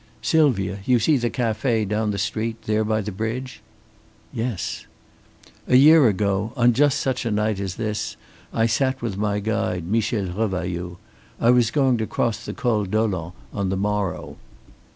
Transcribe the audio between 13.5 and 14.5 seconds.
on the morrow.